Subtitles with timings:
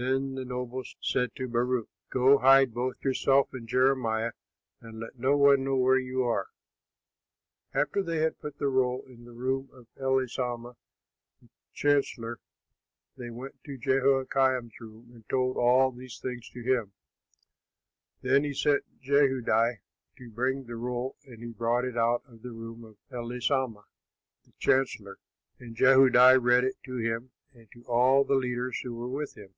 [0.00, 4.30] Then the nobles said to Baruch, "Go, hide both yourself and Jeremiah,
[4.80, 6.50] and let no one know where you are."
[7.72, 10.76] But after they had put the roll in the room of Elishama,
[11.42, 12.38] the chancellor,
[13.16, 16.92] they went to Jehoiakim's room, and told all these things to him.
[18.22, 19.80] Then he sent Jehudi
[20.18, 23.82] to bring the roll, and he brought it out of the room of Elishama,
[24.44, 25.18] the chancellor.
[25.58, 29.54] And Jehudi read it to him and to all the leaders who were with him.